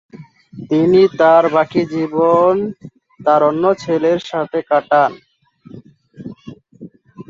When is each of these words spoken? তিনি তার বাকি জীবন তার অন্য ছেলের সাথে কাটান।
তিনি 0.69 1.01
তার 1.19 1.43
বাকি 1.55 1.81
জীবন 1.93 2.53
তার 3.19 3.41
অন্য 3.49 3.63
ছেলের 3.83 4.19
সাথে 4.29 4.59
কাটান। 4.69 5.11